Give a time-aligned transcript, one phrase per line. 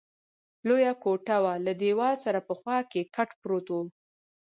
[0.67, 3.81] لویه کوټه وه، له دېوال سره په خوا کې کټ پروت وو.